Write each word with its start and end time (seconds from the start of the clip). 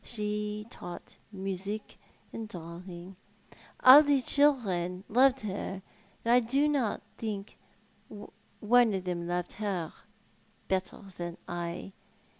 She 0.03 0.65
taught 0.71 1.17
music 1.31 1.99
and 2.33 2.49
drawing. 2.49 3.17
All 3.83 4.01
the 4.01 4.19
children 4.21 5.03
loved 5.07 5.41
her, 5.41 5.83
but 6.23 6.31
I 6.31 6.39
don't 6.39 7.03
think 7.19 7.55
one 8.09 8.95
of 8.95 9.03
them 9.03 9.27
loved 9.27 9.53
her 9.53 9.93
better 10.67 11.03
than 11.15 11.37
I. 11.47 11.93